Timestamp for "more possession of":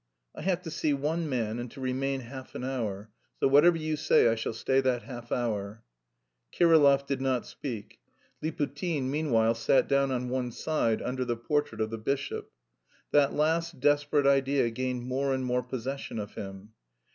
15.45-16.33